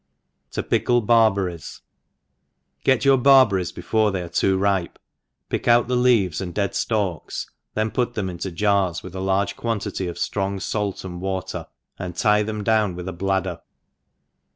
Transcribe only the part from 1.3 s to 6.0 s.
EUR rR8* GET your barberries before they are tod rip^ pick out the